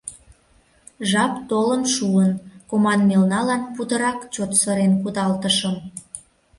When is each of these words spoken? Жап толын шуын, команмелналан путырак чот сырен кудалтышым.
Жап 1.09 1.33
толын 1.49 1.83
шуын, 1.95 2.31
команмелналан 2.69 3.61
путырак 3.75 4.19
чот 4.33 4.51
сырен 4.61 4.93
кудалтышым. 5.01 5.75